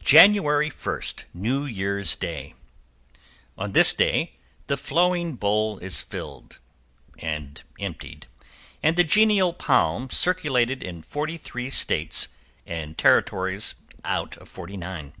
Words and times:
_=JANUARY 0.06 0.70
1, 0.70 1.00
New 1.34 1.66
Year's 1.66 2.16
Day.= 2.18 2.54
On 3.58 3.72
this 3.72 3.92
day 3.92 4.32
the 4.68 4.76
Flowing 4.78 5.34
Bowl 5.34 5.76
is 5.80 6.00
filled 6.00 6.58
and 7.18 7.62
emptied 7.78 8.26
and 8.82 8.96
the 8.96 9.04
Genial 9.04 9.52
Palm 9.52 10.08
circulated 10.08 10.82
in 10.82 11.02
forty 11.02 11.36
three 11.36 11.68
States 11.68 12.28
and 12.64 12.96
Territories 12.96 13.74
out 14.02 14.38
of 14.38 14.48
forty 14.48 14.78
nine. 14.78 15.12